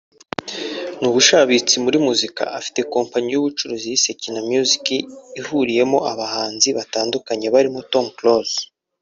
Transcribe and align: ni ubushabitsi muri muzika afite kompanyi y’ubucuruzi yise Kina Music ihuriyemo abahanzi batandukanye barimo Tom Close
ni 0.99 1.05
ubushabitsi 1.09 1.75
muri 1.85 1.97
muzika 2.05 2.43
afite 2.59 2.79
kompanyi 2.95 3.29
y’ubucuruzi 3.31 3.85
yise 3.91 4.09
Kina 4.21 4.41
Music 4.49 4.85
ihuriyemo 5.39 5.97
abahanzi 6.11 6.67
batandukanye 6.77 7.47
barimo 7.55 7.79
Tom 7.91 8.05
Close 8.17 8.59